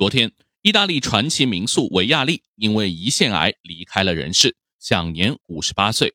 [0.00, 6.14] 昨天，意大利传奇名宿维亚利因为胰腺癌离开了人世，享年五十八岁。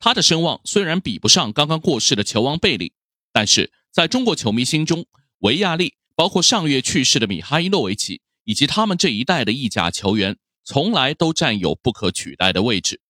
[0.00, 2.94] 他的声望虽然比不上刚刚过世的球王贝利，
[3.32, 5.06] 但是在中国球迷心中，
[5.38, 13.00] 维亚利包括上月去世的米哈伊诺维奇以及他们这一代的意甲球员，从来都占有不可取代的位置。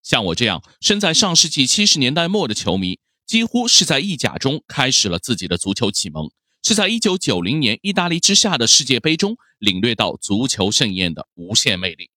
[0.00, 6.30] 像我这样生在上世纪七十年代末的球迷，几乎是在意甲中开始了自己的足球启蒙。
[6.70, 12.10] 是在1990年意大利之下的世界杯中领略到足球盛宴的无限魅力。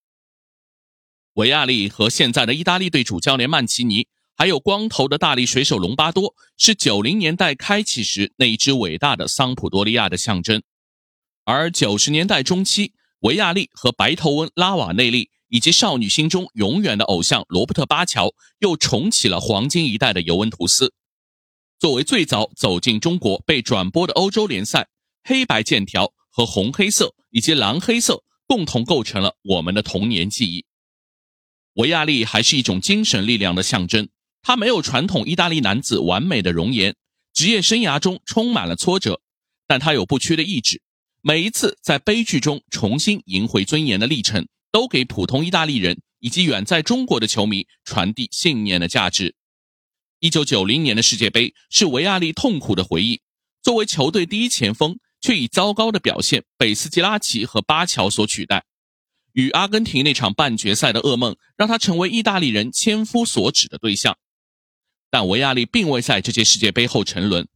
[1.32, 4.06] 维亚利和现在的意大利队主教练曼奇尼，
[4.36, 10.62] 还有光头的大力水手隆巴多，是90年代开启时那一支伟大的桑普多利亚的象征。
[11.44, 12.92] 而90年代中期，
[13.22, 20.94] 维亚利和白头翁拉瓦内利，以及少女心中永远的偶像罗伯特巴乔，又重启了黄金一代的尤文图斯。
[21.84, 24.88] 作为最早走进中国被转播的欧洲联赛，
[25.22, 30.64] 黑白剑条和红黑色以及蓝黑色共同构成了我们的童年记忆。
[31.74, 34.08] 维亚利还是一种精神力量的象征，
[34.40, 36.96] 他没有传统意大利男子完美的容颜，
[37.34, 39.20] 职业生涯中充满了挫折，
[39.66, 40.80] 但他有不屈的意志。
[41.20, 49.34] 每一次在悲剧中重新赢回尊严的历程，都给普通意大利人以及远在中国的球迷传递信念的价值。
[50.24, 53.20] 一九九零年的世界杯是维亚利痛苦的回忆。
[53.62, 58.64] 作为球队第一前锋，却以糟糕的表现被斯基拉奇和巴乔所取代。
[59.34, 64.16] 与阿根廷那场半决赛的噩梦，让他成为意大利人千夫所指的对象。
[65.10, 67.46] 但维亚利并未在这届世界杯后沉沦。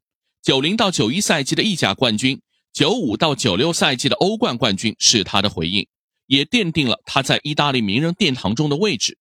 [0.42, 2.42] 九零到九一赛季的意甲冠军，
[2.74, 5.86] 九五到九六赛季的欧冠冠军是他的回应，
[6.26, 9.16] 也奠定了他在意大利名人殿堂中的位置。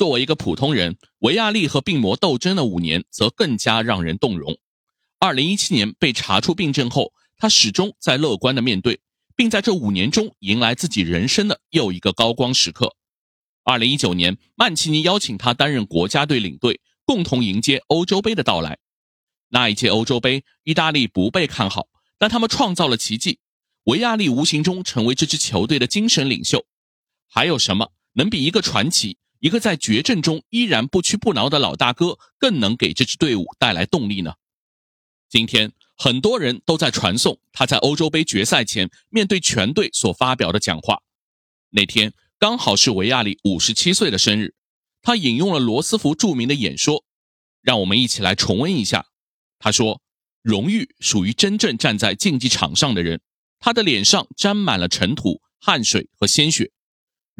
[0.00, 4.56] 作为一个普通人，维亚利和病魔斗争的五年则更加让人动容。
[5.18, 9.00] 二零一七年被查出病症后，他始终在乐观的面对，
[9.36, 12.96] 并在这五年中迎来自己人生的又一个高光时刻。
[13.62, 18.78] 二零一九年，曼奇尼邀请他担任国家队领队，共同迎接欧洲杯的到来。
[19.50, 23.38] 那一届欧洲杯，意大利不被看好，但他们创造了奇迹。
[23.84, 26.64] 维亚利无形中成为这支球队的精神领袖。
[27.28, 29.18] 还有什么能比一个传奇？
[29.40, 34.34] 一个在绝症中依然不屈不挠的老大哥，更能给这支队伍带来动力呢。
[35.30, 41.00] 今天，很多人都在传颂他在欧洲杯决赛前面对全队所发表的讲话。
[41.70, 44.54] 那天刚好是维亚里五十七岁的生日，
[45.00, 47.04] 他引用了罗斯福著名的演说，
[47.62, 49.06] 让我们一起来重温一下。
[49.58, 50.02] 他说
[50.42, 53.22] ：“荣誉属于真正站在竞技场上的人，
[53.58, 56.70] 他的脸上沾满了尘土、汗水和鲜血。”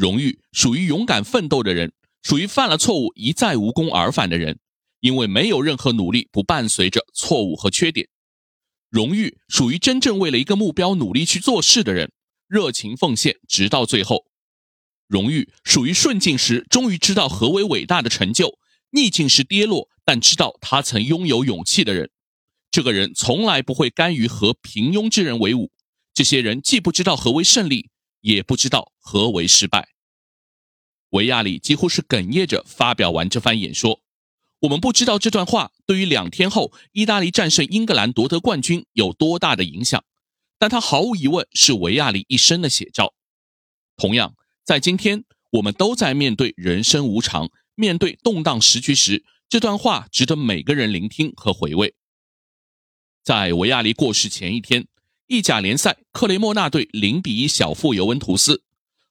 [0.01, 4.59] 荣誉属于勇敢奋斗的人，属于犯了错误一再无功而返的人，
[5.01, 8.09] 因为没有任何努力不伴随着错误和缺点。
[8.89, 12.11] 荣誉属于真正为了一个目标努力去做事的人，
[12.49, 14.25] 热情奉献直到最后。
[15.07, 18.59] 荣誉属于顺境时终于知道何为伟大的成就，
[18.93, 22.11] 逆境时跌落但知道他曾拥有勇气的人。
[22.71, 25.71] 这个人从来不会甘于和平庸之人为伍。
[26.15, 27.91] 这些人既不知道何为胜利。
[28.21, 29.91] 也不知道何为失败。
[31.11, 34.01] 维亚里几乎是哽咽着发表完这番演说。
[34.61, 40.05] 我们不知道这段话对于两天后意大利战胜英格兰夺得冠军有多大的影响，
[40.59, 43.15] 但它毫无疑问是维亚里一生的写照。
[43.97, 51.95] 同样，在今天我们都在面对人生无常、面对动荡时局时，这段话值得每个人聆听和回味。
[53.25, 54.87] 在维亚里过世前一天。
[55.31, 58.65] 意甲联赛，克雷莫纳队零比一小负尤文图斯，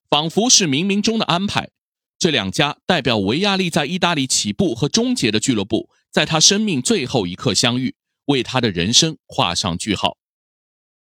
[0.09, 1.69] 仿佛是冥冥中的安排。
[2.18, 10.18] 这两家代表维亚利在意大利起步和终结的俱乐部，在他生命最后一刻相遇，为他的人生画上句号。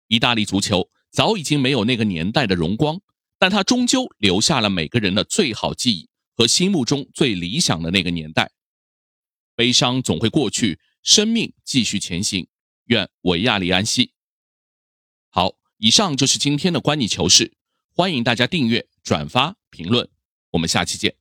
[0.10, 3.00] 意大利足球早已经没有那个年代的荣光，
[3.38, 8.52] 但他终究留下了每个人的最好记忆和心目中最理想的那个年代。
[9.56, 12.46] 悲伤总会过去，生命继续前行。
[12.88, 14.12] 愿维亚利安息。
[15.32, 17.54] 好，以上就是今天的观你球事，
[17.94, 20.10] 欢迎大家订阅、转发、评论，
[20.52, 21.16] 我们下期见。